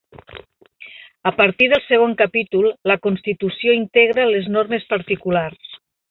[1.29, 5.77] A partir del segon capítol, la constitució integra les normes particulars.